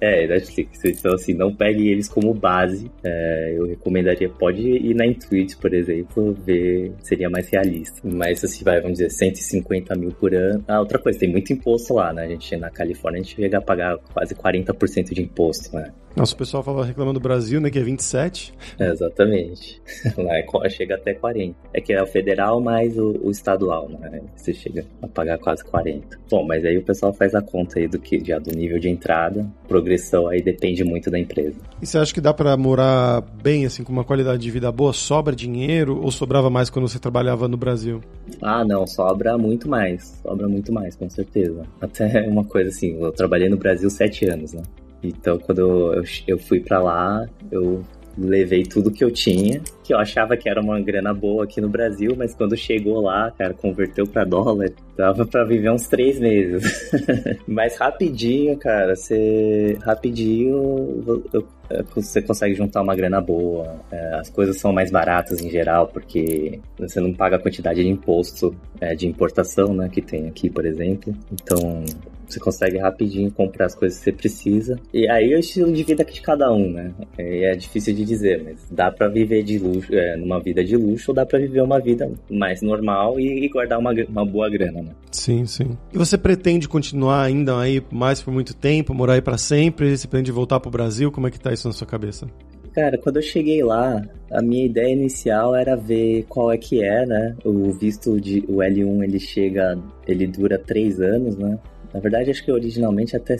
[0.00, 0.84] é, Netflix.
[0.84, 2.90] Então assim, não pegue eles como base.
[3.02, 8.00] É, eu recomendaria, pode ir na Intuit, por exemplo, ver, seria mais realista.
[8.04, 10.64] Mas assim, vai, vamos dizer, 150 mil por ano.
[10.68, 12.24] Ah, outra coisa, tem muito imposto lá, né?
[12.24, 15.92] A gente, na Califórnia, a gente chega a pagar quase 40% de imposto, né?
[16.14, 17.70] Nossa, o pessoal fala reclamando do Brasil, né?
[17.70, 18.52] Que é 27.
[18.78, 19.80] É, exatamente.
[20.16, 21.56] Lá é, chega até 40.
[21.72, 24.20] É que é o federal mais o, o, estadual, né?
[24.36, 26.18] Você chega a pagar quase 40.
[26.30, 28.88] Bom, mas aí o pessoal faz a conta aí do que já do nível de
[28.88, 29.46] entrada.
[29.66, 31.56] Progressão aí depende muito da empresa.
[31.80, 34.92] E você acha que dá para morar bem, assim, com uma qualidade de vida boa?
[34.92, 38.00] Sobra dinheiro ou sobrava mais quando você trabalhava no Brasil?
[38.42, 40.20] Ah, não, sobra muito mais.
[40.22, 41.62] Sobra muito mais, com certeza.
[41.80, 44.62] Até uma coisa assim, eu trabalhei no Brasil sete anos, né?
[45.02, 47.84] Então, quando eu, eu fui para lá, eu
[48.16, 51.68] levei tudo que eu tinha que eu achava que era uma grana boa aqui no
[51.68, 56.90] Brasil, mas quando chegou lá, cara, converteu para dólar, dava para viver uns três meses.
[57.46, 61.46] mas rapidinho, cara, você rapidinho eu,
[61.94, 63.80] você consegue juntar uma grana boa.
[63.90, 67.88] É, as coisas são mais baratas em geral, porque você não paga a quantidade de
[67.88, 71.14] imposto é, de importação, né, que tem aqui, por exemplo.
[71.32, 71.84] Então,
[72.32, 74.80] você consegue rapidinho comprar as coisas que você precisa.
[74.92, 76.92] E aí é o estilo de vida de cada um, né?
[77.16, 80.76] É, é difícil de dizer, mas dá para viver de luxo, é, numa vida de
[80.76, 84.48] luxo, ou dá para viver uma vida mais normal e, e guardar uma, uma boa
[84.50, 84.90] grana, né?
[85.10, 85.76] Sim, sim.
[85.92, 89.96] E você pretende continuar ainda aí mais por muito tempo, morar aí para sempre?
[89.96, 91.10] Você pretende voltar pro Brasil?
[91.10, 92.26] Como é que tá isso na sua cabeça?
[92.74, 97.04] Cara, quando eu cheguei lá, a minha ideia inicial era ver qual é que é,
[97.04, 97.36] né?
[97.44, 101.58] O visto de o L1 ele chega, ele dura três anos, né?
[101.92, 103.36] Na verdade, acho que originalmente até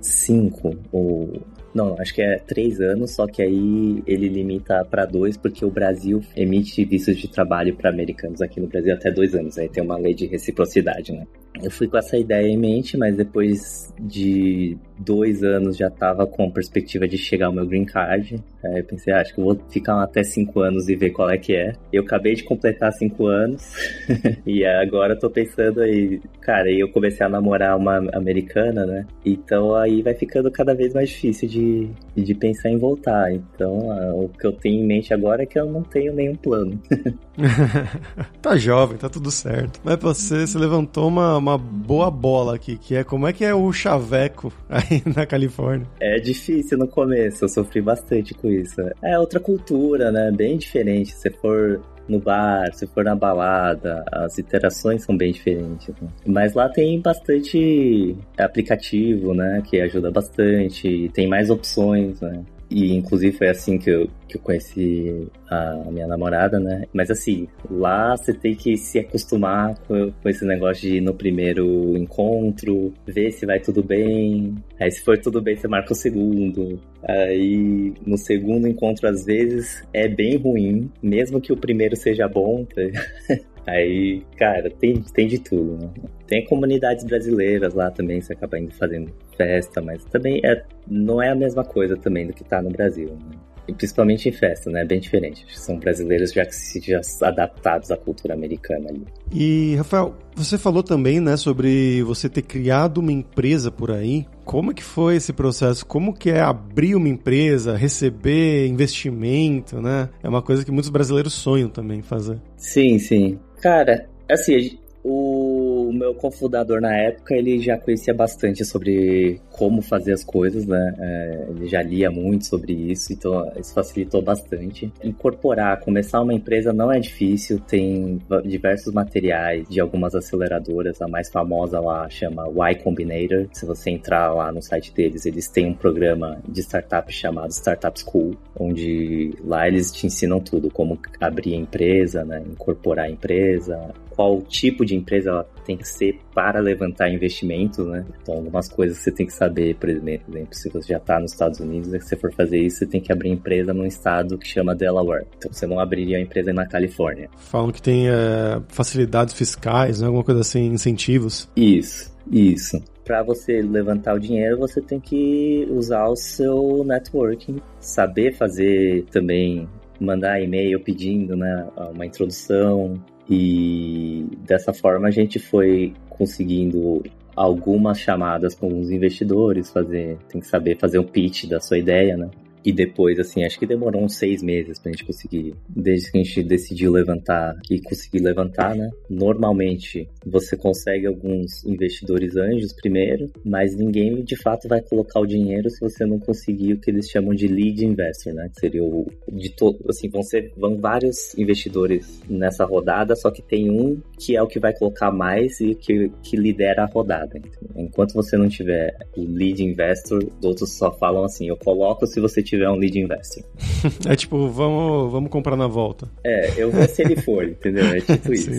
[0.00, 1.40] cinco ou
[1.76, 5.70] não, acho que é três anos, só que aí ele limita para dois, porque o
[5.70, 9.58] Brasil emite vistos de trabalho para americanos aqui no Brasil até dois anos.
[9.58, 11.26] Aí tem uma lei de reciprocidade, né?
[11.62, 16.44] Eu fui com essa ideia em mente, mas depois de dois anos já tava com
[16.44, 18.42] a perspectiva de chegar ao meu green card.
[18.64, 21.30] Aí eu pensei, ah, acho que eu vou ficar até cinco anos e ver qual
[21.30, 21.72] é que é.
[21.92, 23.74] Eu acabei de completar cinco anos
[24.46, 29.06] e agora eu tô pensando aí, cara, e eu comecei a namorar uma americana, né?
[29.24, 33.32] Então aí vai ficando cada vez mais difícil de, de pensar em voltar.
[33.32, 33.78] Então
[34.14, 36.80] o que eu tenho em mente agora é que eu não tenho nenhum plano.
[38.40, 39.80] tá jovem, tá tudo certo.
[39.84, 43.54] Mas você se levantou uma, uma boa bola aqui, que é como é que é
[43.54, 45.86] o chaveco aí na Califórnia?
[46.00, 48.80] É difícil no começo, eu sofri bastante com isso.
[49.02, 50.30] É outra cultura, né?
[50.30, 51.12] Bem diferente.
[51.12, 55.88] Se for no bar, se for na balada, as interações são bem diferentes.
[55.88, 56.08] Né?
[56.24, 59.62] Mas lá tem bastante aplicativo, né?
[59.68, 62.44] Que ajuda bastante, tem mais opções, né?
[62.70, 66.84] E inclusive foi assim que eu, que eu conheci a minha namorada, né?
[66.92, 71.14] Mas assim, lá você tem que se acostumar com, com, esse negócio de ir no
[71.14, 74.54] primeiro encontro, ver se vai tudo bem.
[74.80, 76.80] Aí se for tudo bem, você marca o segundo.
[77.08, 82.66] Aí no segundo encontro, às vezes, é bem ruim, mesmo que o primeiro seja bom.
[83.66, 85.76] Aí, cara, tem, tem de tudo.
[85.76, 85.90] Né?
[86.26, 91.30] Tem comunidades brasileiras lá também, você acaba indo fazendo festa, mas também é, não é
[91.30, 93.08] a mesma coisa também do que tá no Brasil.
[93.08, 93.38] Né?
[93.68, 94.82] E principalmente em festa, né?
[94.82, 95.44] É bem diferente.
[95.58, 96.44] São brasileiros já,
[96.80, 99.04] já adaptados à cultura americana ali.
[99.32, 104.24] E, Rafael, você falou também, né, sobre você ter criado uma empresa por aí.
[104.44, 105.84] Como que foi esse processo?
[105.84, 110.08] Como que é abrir uma empresa, receber investimento, né?
[110.22, 112.40] É uma coisa que muitos brasileiros sonham também fazer.
[112.56, 113.36] Sim, sim.
[113.60, 115.55] Cara, assim, o
[115.96, 120.94] meu cofundador na época, ele já conhecia bastante sobre como fazer as coisas, né?
[120.98, 124.92] É, ele já lia muito sobre isso, então isso facilitou bastante.
[125.02, 131.30] Incorporar, começar uma empresa não é difícil, tem diversos materiais de algumas aceleradoras, a mais
[131.30, 133.46] famosa lá chama Y Combinator.
[133.52, 137.98] Se você entrar lá no site deles, eles têm um programa de startup chamado Startup
[137.98, 142.42] School, onde lá eles te ensinam tudo, como abrir empresa, né?
[142.46, 148.04] incorporar a empresa, qual tipo de empresa ela tem que ser para levantar investimento, né?
[148.22, 151.32] Então, algumas coisas que você tem que saber, por exemplo, se você já está nos
[151.32, 154.48] Estados Unidos, se você for fazer isso, você tem que abrir empresa num estado que
[154.48, 155.26] chama Delaware.
[155.36, 157.28] Então, você não abriria a empresa na Califórnia.
[157.36, 160.06] Falam que tem é, facilidades fiscais, né?
[160.06, 161.48] alguma coisa assim, incentivos.
[161.54, 168.32] Isso, isso para você levantar o dinheiro, você tem que usar o seu networking, saber
[168.36, 169.68] fazer também,
[170.00, 177.02] mandar e-mail pedindo né, uma introdução, e dessa forma a gente foi conseguindo
[177.34, 182.16] algumas chamadas com os investidores, fazer, tem que saber fazer um pitch da sua ideia,
[182.16, 182.30] né?
[182.64, 185.54] E depois, assim, acho que demorou uns seis meses pra gente conseguir.
[185.68, 188.90] Desde que a gente decidiu levantar e conseguir levantar, né?
[189.08, 195.70] Normalmente você consegue alguns investidores anjos primeiro, mas ninguém de fato vai colocar o dinheiro
[195.70, 198.48] se você não conseguir o que eles chamam de lead investor, né?
[198.52, 203.42] Que seria o de todo, assim, vão ser vão vários investidores nessa rodada, só que
[203.42, 207.40] tem um que é o que vai colocar mais e que, que lidera a rodada.
[207.76, 212.20] Enquanto você não tiver o lead investor, os outros só falam assim: eu coloco se
[212.20, 213.44] você tiver tiver um lead investor.
[214.08, 216.08] é tipo, vamos, vamos comprar na volta.
[216.24, 217.86] É, eu vou se ele for, entendeu?
[217.86, 218.50] É tipo isso.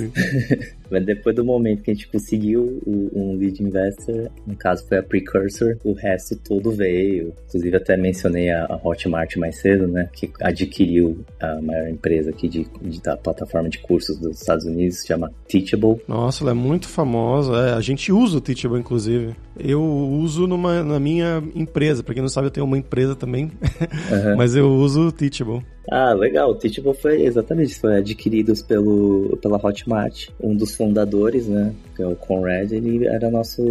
[0.90, 5.04] Mas depois do momento que a gente conseguiu um lead investor, no caso foi a
[5.04, 7.34] Precursor, o resto todo veio.
[7.48, 10.10] Inclusive até mencionei a Hotmart mais cedo, né?
[10.14, 15.00] Que adquiriu a maior empresa aqui de, de da plataforma de cursos dos Estados Unidos,
[15.00, 16.02] se chama Teachable.
[16.08, 17.54] Nossa, ela é muito famosa.
[17.70, 19.36] É, a gente usa o Teachable, inclusive.
[19.60, 22.04] Eu uso numa, na minha empresa.
[22.04, 24.36] Pra quem não sabe, eu tenho uma empresa também uhum.
[24.38, 25.64] mas eu uso o Teachable.
[25.90, 26.52] Ah, legal.
[26.52, 27.82] O Teachable foi exatamente isso.
[27.82, 30.30] Foi adquirido pelo, pela Hotmart.
[30.42, 31.74] Um dos fundadores, né?
[31.96, 33.64] Que é o Conrad, ele era nosso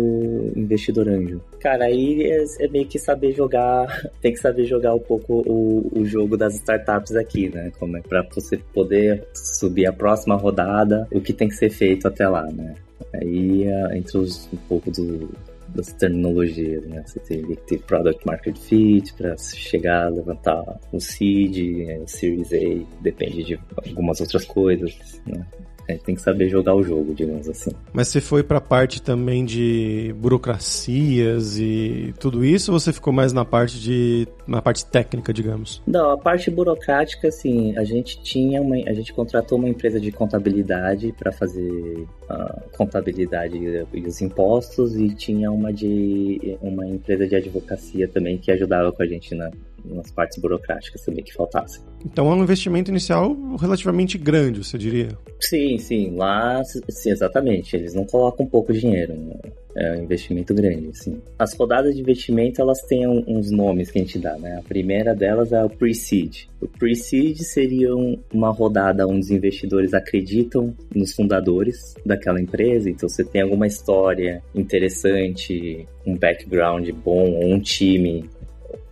[0.56, 1.40] investidor anjo.
[1.60, 3.86] Cara, aí é, é meio que saber jogar.
[4.20, 7.70] Tem que saber jogar um pouco o, o jogo das startups aqui, né?
[7.78, 12.08] Como é pra você poder subir a próxima rodada, o que tem que ser feito
[12.08, 12.74] até lá, né?
[13.14, 15.28] Aí é, entre os, um pouco do,
[15.76, 17.02] das terminologias, né?
[17.06, 22.52] Você teria que ter Product Market Fit para chegar a levantar o seed, o Series
[22.52, 25.46] A, depende de algumas outras coisas, né?
[25.88, 27.70] A gente tem que saber jogar o jogo, digamos assim.
[27.92, 33.12] Mas você foi para a parte também de burocracias e tudo isso, ou você ficou
[33.12, 35.82] mais na parte de na parte técnica, digamos?
[35.86, 40.12] Não, a parte burocrática, assim, a gente tinha uma, a gente contratou uma empresa de
[40.12, 47.36] contabilidade para fazer a contabilidade e os impostos e tinha uma de uma empresa de
[47.36, 49.50] advocacia também que ajudava com a gente na
[49.94, 51.82] nas partes burocráticas também que faltassem.
[52.04, 55.08] Então é um investimento inicial relativamente grande, você diria?
[55.40, 56.14] Sim, sim.
[56.16, 57.76] Lá, sim, exatamente.
[57.76, 59.14] Eles não colocam pouco dinheiro.
[59.14, 59.34] Né?
[59.78, 61.20] É um investimento grande, assim.
[61.38, 64.56] As rodadas de investimento, elas têm uns nomes que a gente dá, né?
[64.56, 66.44] A primeira delas é o Pre-Seed.
[66.62, 67.94] O Pre-Seed seria
[68.32, 72.88] uma rodada onde os investidores acreditam nos fundadores daquela empresa.
[72.88, 78.30] Então, você tem alguma história interessante, um background bom, ou um time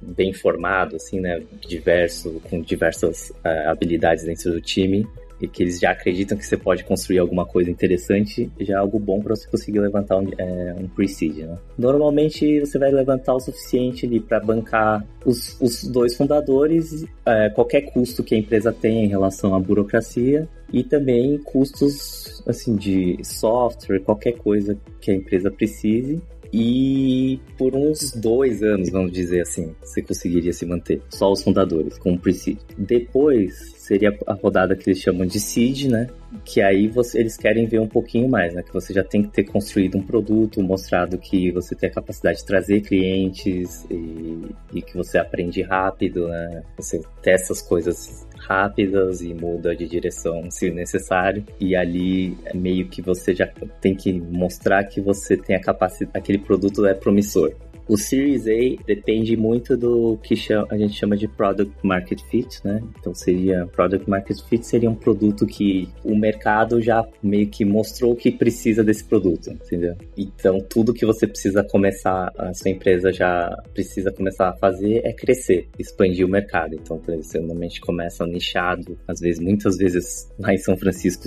[0.06, 1.42] bem formado, assim, né?
[1.66, 5.06] Diverso, com diversas uh, habilidades dentro do time
[5.40, 8.98] e que eles já acreditam que você pode construir alguma coisa interessante, já é algo
[8.98, 11.58] bom para você conseguir levantar um, é, um pre-seed, né?
[11.76, 17.82] Normalmente você vai levantar o suficiente ali para bancar os, os, dois fundadores, é, qualquer
[17.82, 24.00] custo que a empresa tem em relação à burocracia e também custos assim de software,
[24.00, 26.22] qualquer coisa que a empresa precise
[26.56, 31.02] e por uns dois anos, vamos dizer assim, você conseguiria se manter.
[31.10, 32.58] Só os fundadores, com o pre-seed.
[32.78, 36.06] Depois seria a rodada que eles chamam de seed, né?
[36.44, 38.62] Que aí você, eles querem ver um pouquinho mais, né?
[38.62, 42.38] Que você já tem que ter construído um produto, mostrado que você tem a capacidade
[42.38, 44.40] de trazer clientes e,
[44.74, 46.62] e que você aprende rápido, né?
[46.76, 51.44] Você testa as coisas rápidas e muda de direção se necessário.
[51.60, 53.46] E ali meio que você já
[53.80, 57.52] tem que mostrar que você tem a capacidade, aquele produto é promissor.
[57.88, 60.34] O Series A depende muito do que
[60.70, 62.82] a gente chama de Product Market Fit, né?
[62.98, 68.16] Então seria Product Market Fit seria um produto que o mercado já meio que mostrou
[68.16, 69.94] que precisa desse produto, entendeu?
[70.16, 75.12] Então tudo que você precisa começar, a sua empresa já precisa começar a fazer é
[75.12, 76.74] crescer, expandir o mercado.
[76.74, 81.24] Então, por exemplo, você normalmente começa nichado, às vezes, muitas vezes lá em São Francisco,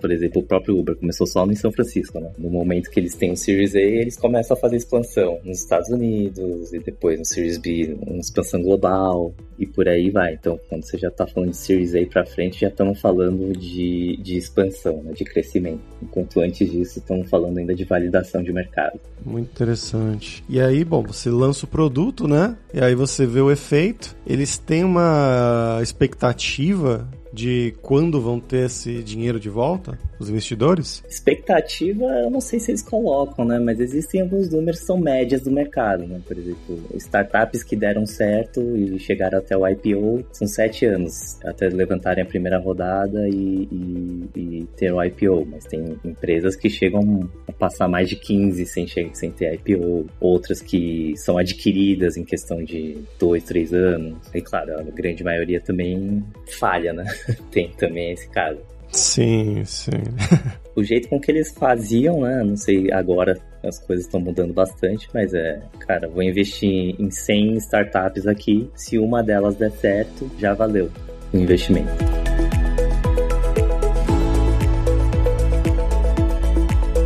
[0.00, 2.30] por exemplo, o próprio Uber começou só em São Francisco, né?
[2.38, 5.73] No momento que eles têm o Series A, eles começam a fazer expansão nos Estados
[5.74, 10.34] Estados Unidos, e depois no Series B, uma expansão global, e por aí vai.
[10.34, 14.16] Então, quando você já está falando de Series A para frente, já estamos falando de,
[14.18, 15.80] de expansão, né, de crescimento.
[16.02, 19.00] Enquanto antes disso, estamos falando ainda de validação de mercado.
[19.24, 20.44] Muito interessante.
[20.48, 22.56] E aí, bom, você lança o produto, né?
[22.72, 24.16] E aí você vê o efeito.
[24.26, 31.02] Eles têm uma expectativa de quando vão ter esse dinheiro de volta, os investidores?
[31.08, 33.58] Expectativa, eu não sei se eles colocam, né?
[33.58, 36.20] Mas existem alguns números que são médias do mercado, né?
[36.24, 41.68] Por exemplo, startups que deram certo e chegaram até o IPO são sete anos até
[41.68, 45.44] levantarem a primeira rodada e, e, e ter o IPO.
[45.50, 50.62] Mas tem empresas que chegam a passar mais de 15 sem, sem ter IPO, outras
[50.62, 54.16] que são adquiridas em questão de dois, três anos.
[54.32, 57.04] E claro, a grande maioria também falha, né?
[57.50, 58.60] tem também esse caso.
[58.90, 59.90] Sim, sim.
[60.76, 62.42] o jeito com que eles faziam, né?
[62.44, 67.56] Não sei, agora as coisas estão mudando bastante, mas é, cara, vou investir em 100
[67.56, 68.70] startups aqui.
[68.74, 70.90] Se uma delas der certo, já valeu
[71.32, 71.90] o investimento.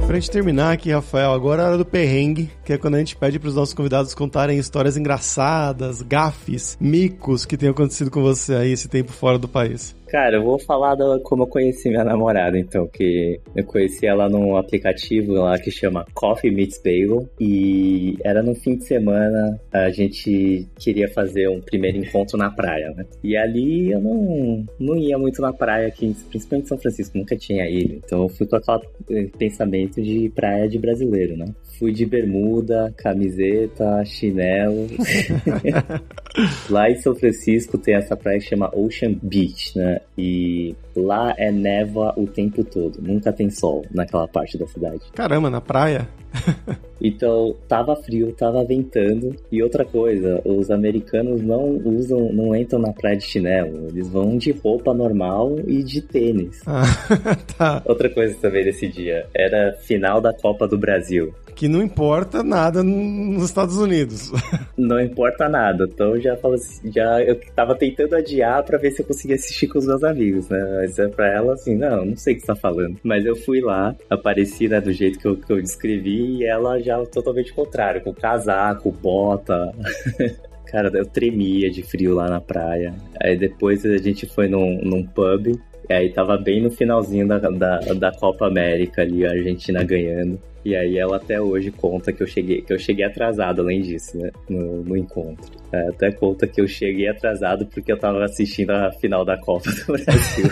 [0.07, 2.99] Pra gente terminar aqui, Rafael, agora é a hora do perrengue, que é quando a
[2.99, 8.55] gente pede pros nossos convidados contarem histórias engraçadas, gafes, micos que tenham acontecido com você
[8.55, 9.95] aí esse tempo fora do país.
[10.09, 14.29] Cara, eu vou falar do, como eu conheci minha namorada, então, que eu conheci ela
[14.29, 19.91] num aplicativo lá que chama Coffee Meets Bagel e era no fim de semana, a
[19.91, 23.05] gente queria fazer um primeiro encontro na praia, né?
[23.23, 27.37] E ali eu não, não ia muito na praia aqui, principalmente em São Francisco, nunca
[27.37, 31.47] tinha ido, então eu fui com aquele pensamento de praia de brasileiro, né?
[31.79, 34.87] Fui de bermuda, camiseta, chinelo.
[36.71, 39.98] Lá em São Francisco tem essa praia que chama Ocean Beach, né?
[40.17, 45.01] E lá é névoa o tempo todo, nunca tem sol naquela parte da cidade.
[45.15, 46.09] Caramba, na praia?
[47.01, 49.35] Então, tava frio, tava ventando.
[49.51, 53.89] E outra coisa, os americanos não usam, não entram na praia de chinelo.
[53.89, 56.61] Eles vão de roupa normal e de tênis.
[56.67, 56.83] Ah,
[57.57, 57.83] tá.
[57.87, 61.33] Outra coisa também desse dia, era final da Copa do Brasil.
[61.55, 64.31] Que não importa nada nos Estados Unidos.
[64.79, 65.89] Não importa nada.
[65.93, 69.81] Então já assim, já eu tava tentando adiar para ver se eu conseguia assistir com
[69.81, 70.85] os meus amigos, né?
[70.89, 72.97] Mas é pra ela assim, não, não sei o que você tá falando.
[73.05, 76.81] Mas eu fui lá, apareci, né, do jeito que eu, que eu descrevi, e ela
[76.81, 79.71] já totalmente contrário, com casaco, bota.
[80.65, 82.95] Cara, eu tremia de frio lá na praia.
[83.23, 85.59] Aí depois a gente foi num, num pub.
[85.89, 90.39] E aí tava bem no finalzinho da, da, da Copa América ali, a Argentina ganhando.
[90.65, 94.19] E aí ela até hoje conta que eu cheguei, que eu cheguei atrasado, além disso,
[94.19, 94.31] né?
[94.49, 95.51] No, no encontro.
[95.73, 99.71] É, até conta que eu cheguei atrasado porque eu tava assistindo a final da Copa
[99.71, 100.51] do Brasil.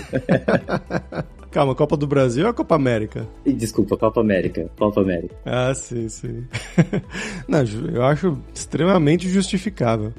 [1.57, 3.27] Calma, Copa do Brasil ou a Copa América?
[3.47, 4.69] Desculpa, Copa América.
[4.77, 5.35] Copa América.
[5.47, 6.45] Ah, sim, sim.
[7.49, 7.65] Não,
[7.95, 10.13] eu acho extremamente justificável.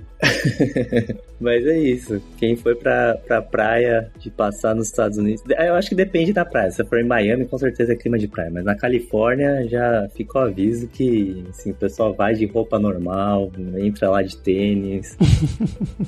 [1.40, 2.20] Mas é isso.
[2.38, 5.44] Quem foi pra, pra praia de passar nos Estados Unidos.
[5.48, 6.72] Eu acho que depende da praia.
[6.72, 8.50] Se for em Miami, com certeza é clima de praia.
[8.52, 14.10] Mas na Califórnia já ficou aviso que assim, o pessoal vai de roupa normal, entra
[14.10, 14.87] lá de tênis.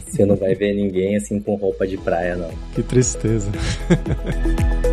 [0.05, 2.51] Você não vai ver ninguém assim com roupa de praia, não.
[2.73, 3.49] Que tristeza.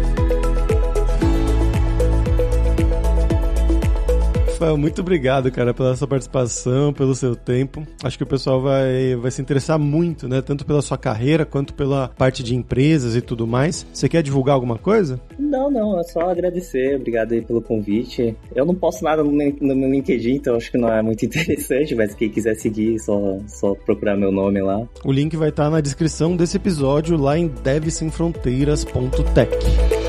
[4.75, 7.87] Muito obrigado, cara, pela sua participação, pelo seu tempo.
[8.03, 10.41] Acho que o pessoal vai, vai se interessar muito, né?
[10.41, 13.87] Tanto pela sua carreira quanto pela parte de empresas e tudo mais.
[13.93, 15.21] Você quer divulgar alguma coisa?
[15.39, 16.97] Não, não, é só agradecer.
[16.97, 18.35] Obrigado aí pelo convite.
[18.55, 21.95] Eu não posto nada no, no meu LinkedIn, então acho que não é muito interessante,
[21.95, 24.87] mas quem quiser seguir, só, só procurar meu nome lá.
[25.05, 30.06] O link vai estar na descrição desse episódio lá em devsemfronteiras.tech.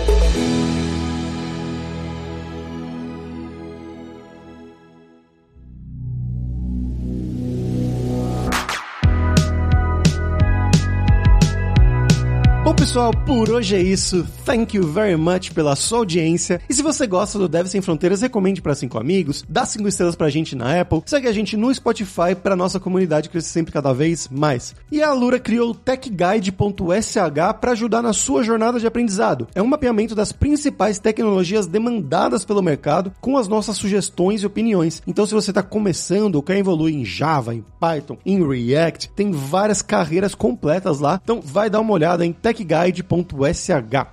[12.98, 14.28] pessoal, por hoje é isso.
[14.44, 16.60] Thank you very much pela sua audiência.
[16.68, 20.16] E se você gosta do Deve Sem Fronteiras, recomende para cinco amigos, dá cinco estrelas
[20.16, 23.94] pra gente na Apple, segue a gente no Spotify para nossa comunidade crescer sempre cada
[23.94, 24.74] vez mais.
[24.92, 27.18] E a Alura criou o techguide.sh
[27.62, 29.48] para ajudar na sua jornada de aprendizado.
[29.54, 35.04] É um mapeamento das principais tecnologias demandadas pelo mercado com as nossas sugestões e opiniões.
[35.06, 39.32] Então, se você está começando ou quer evoluir em Java, em Python, em React, tem
[39.32, 41.22] várias carreiras completas lá.
[41.24, 43.70] Então, vai dar uma olhada em techguide guide.sh.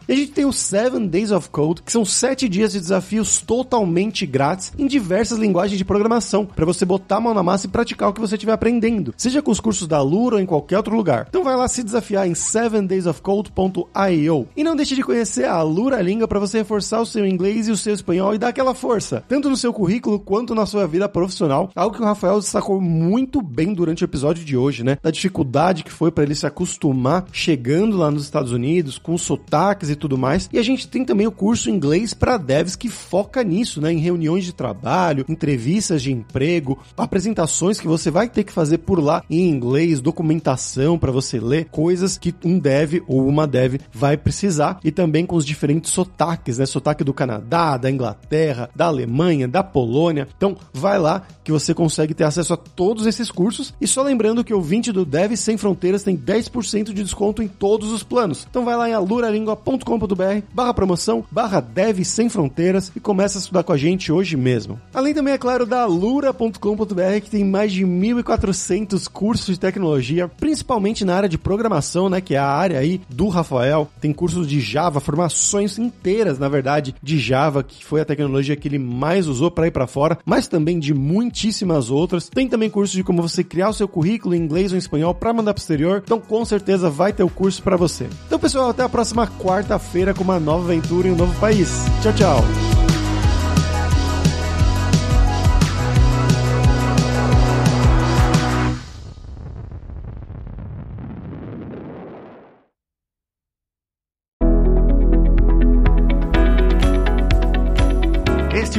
[0.09, 3.41] E a gente tem o 7 Days of Code, que são 7 dias de desafios
[3.41, 7.71] totalmente grátis em diversas linguagens de programação, para você botar a mão na massa e
[7.71, 10.77] praticar o que você estiver aprendendo, seja com os cursos da Lura ou em qualquer
[10.77, 11.27] outro lugar.
[11.29, 14.49] Então vai lá se desafiar em 7daysofcode.io.
[14.57, 17.71] E não deixe de conhecer a Lura Língua para você reforçar o seu inglês e
[17.71, 21.09] o seu espanhol e dar aquela força, tanto no seu currículo quanto na sua vida
[21.09, 24.99] profissional, algo que o Rafael destacou muito bem durante o episódio de hoje, né?
[25.03, 29.19] Da dificuldade que foi para ele se acostumar chegando lá nos Estados Unidos Unidos, com
[29.19, 30.49] sotaques e tudo mais.
[30.51, 33.93] E a gente tem também o curso inglês para devs que foca nisso, né?
[33.93, 38.99] Em reuniões de trabalho, entrevistas de emprego, apresentações que você vai ter que fazer por
[38.99, 44.17] lá em inglês, documentação para você ler, coisas que um dev ou uma dev vai
[44.17, 46.65] precisar e também com os diferentes sotaques, né?
[46.67, 50.27] Sotaque do Canadá, da Inglaterra, da Alemanha, da Polônia.
[50.37, 53.75] Então, vai lá que você consegue ter acesso a todos esses cursos.
[53.81, 57.49] E só lembrando que o 20 do Dev Sem Fronteiras tem 10% de desconto em
[57.49, 58.47] todos os planos.
[58.55, 63.65] Então vai lá em aluralingua.com.br barra promoção, barra Dev Sem Fronteiras e começa a estudar
[63.65, 64.81] com a gente hoje mesmo.
[64.95, 71.05] Além também, é claro, da alura.com.br que tem mais de 1.400 cursos de tecnologia, principalmente
[71.05, 73.91] na área de programação, né, que é a área aí do Rafael.
[74.01, 78.69] Tem cursos de Java, formações inteiras, na verdade, de Java, que foi a tecnologia que
[78.69, 82.29] ele mais usou para ir para fora, mas também de muitíssimas outras.
[82.29, 85.13] Tem também curso de como você criar o seu currículo em inglês ou em espanhol
[85.13, 86.03] para mandar pro exterior.
[86.05, 88.09] Então, com certeza vai ter o curso para você.
[88.29, 91.69] Então, pessoal, até a próxima quarta-feira com uma nova aventura em um novo país.
[92.03, 92.84] Tchau, tchau.